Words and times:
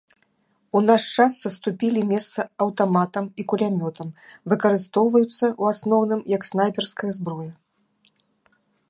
У 0.77 0.79
наш 0.85 1.03
час 1.17 1.33
саступілі 1.45 2.01
месца 2.13 2.45
аўтаматам 2.65 3.25
і 3.43 3.45
кулямётам, 3.53 4.09
выкарыстоўваюцца 4.55 5.35
ў 5.35 5.63
асноўным 5.77 6.25
як 6.35 6.41
снайперская 6.51 7.11
зброя. 7.19 7.51